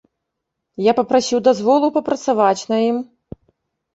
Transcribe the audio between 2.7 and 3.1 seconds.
на ім.